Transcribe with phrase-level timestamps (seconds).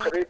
[0.00, 0.28] قریب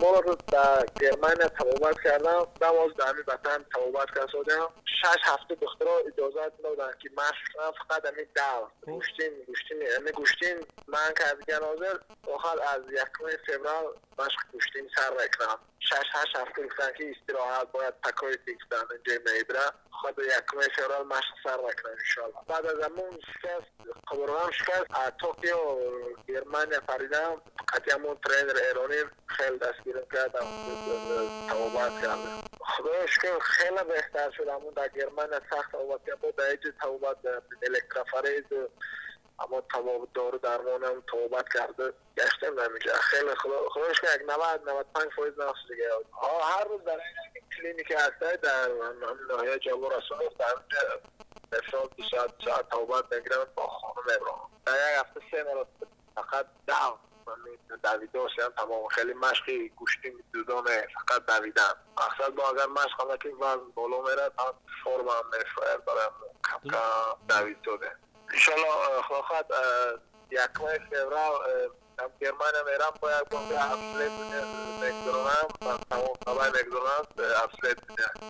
[0.00, 2.46] بار در گرمانیا تبابت کردم.
[2.60, 4.68] دواز دمی بطن تبابت کردم.
[5.02, 7.10] شش هفته دخترها اجازت دادن که
[7.54, 10.56] کنم فقط همین دو گوشتین گوشتین یعنی گوشتین
[10.88, 11.98] من که از گنازر
[12.34, 17.94] آخر از یکم فبرال مشق گوشتین سر بکنم شش هشت هفته گفتن که استراحت باید
[18.04, 19.60] تکای دیگستان اینجا می‌بره.
[19.90, 25.16] خود یکم فبرال مشق سر بکنم انشالله بعد از همون شکست خبرم شکست.
[25.20, 25.56] توکیو
[26.28, 30.46] گرمانیا پریدم قطعی همون ترینر ایرانی خیلی دستگیرم کردم.
[31.48, 32.42] توبت کردم.
[32.60, 34.48] خدا شکر خیلی بهتر شد.
[34.48, 37.16] همون در گرمن سخت توبت بود در ایج توبت
[37.62, 38.44] الکترافریز
[39.42, 41.92] اما تمام دارو درمان هم توبت کرده.
[42.18, 45.90] گشتم نمیشه خیلی خدا شکر یک 90 95 فایز نقص دیگه.
[46.42, 46.92] هر روز در
[47.34, 48.68] این کلینیک هسته در
[49.28, 50.54] ناحیه جوار رسول در
[51.52, 56.46] مثال دو ساعت ساعت توبت نگیرم با خانم ابراهیم در یک هفته سه مرتبه فقط
[56.66, 56.74] ده.
[57.82, 63.28] دویده هم تمام خیلی مشقی گوشتی میدودانه فقط دویدن مقصد با اگر مشق هم که
[63.28, 66.12] وزن بالا میره تا فرم هم میفایر دارم
[66.44, 67.96] کم دوید شده.
[68.32, 69.46] انشالله خواهد
[70.30, 74.12] یکمه فبرال هم گرمانیا میرم باید با افسلیت
[74.82, 77.06] نگذارم و تمام خبر نگذارم
[77.44, 77.78] افسلیت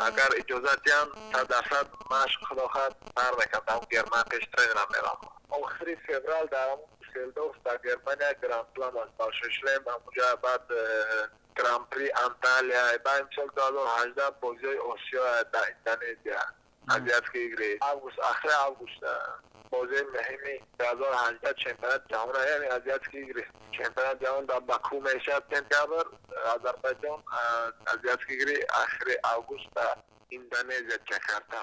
[0.00, 5.18] اگر اجازتی هم تا درصد مشق خدا خواهد بر نکم هم گرمان پیش ترینرم میرم
[5.48, 10.60] آخری فبرال در همون سلدورف در گرمانیا گرام پلان از باششلم همونجا بعد
[11.56, 16.40] گرام پری انتالیا با امسال 2018 بازی آسیا در اندونزیا
[16.88, 19.02] aziyat giri avgust آخر avgust
[19.79, 26.05] بازی مهمی 2018 چمپیونات جهان یعنی aziyat giri چمپیونات جهان در باکو میشه سپتامبر
[26.55, 27.23] آذربایجان
[27.93, 29.97] aziyat giri آخر avgust در
[30.31, 31.61] اندونزیا جاکارتا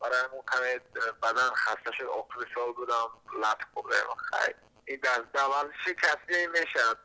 [0.00, 0.80] برای همون کمی
[1.22, 3.10] بدن خسته شد آخر سال بودم
[3.42, 6.98] لط خوردم خیلی این در ورزشی کسی میشد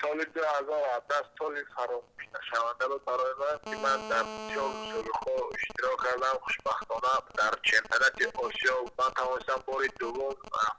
[0.00, 0.78] ცოლიდა აზა
[1.10, 10.28] დასთოლი ხარომინა შავანდალო წარება იმან დარჩო სულხო შტროხალა ხშბახტონა დარჩენდა და ოსიო ბათაოსან ბორი დულო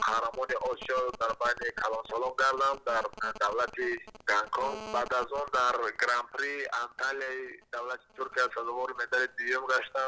[0.05, 3.09] ხარამონი ოსიო დარბანი ქალონსოლონ გარდამ დარ
[3.41, 3.89] დავლათი
[4.31, 7.31] განკო ბადაზონ დარ გრან პრი ანტალე
[7.75, 10.05] დავლათი თურქია სოლოვორი მედალი დიომ გაშტა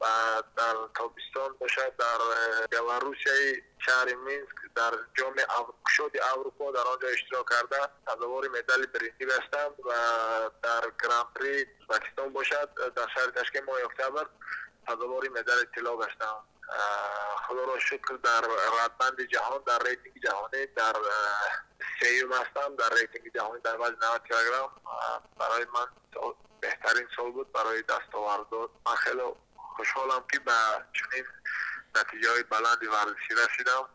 [0.00, 0.06] و
[0.56, 2.18] در تابستان باشد در
[2.70, 5.34] بلاروسیای شهر مینسک در جام
[5.88, 7.88] کشود اروپا در آنجا اشتراک کرده.
[8.06, 9.92] سزاوار مدال برنزی بستم و
[10.62, 12.94] در گران پری پاکستان باشد.
[12.96, 14.26] در شهر تشکیل ماه اکتبر
[14.88, 16.44] سزاوار مدال طلا بستم
[17.48, 18.40] خدا را شکر در
[18.84, 20.96] رده‌بند جهان در ریتینگ جهانی در
[22.00, 22.76] سیوم هستم.
[22.76, 24.70] در ریتینگ جهانی در وزن 90 کیلوگرم.
[25.38, 25.86] برای من
[26.60, 27.52] بهترین سال بود.
[27.52, 29.22] برای دستاوردات من خیلی
[29.78, 30.52] خوشحالم که به
[30.92, 31.24] چنین
[31.96, 33.88] نتیجه های بلندی ورزشی رسیدم.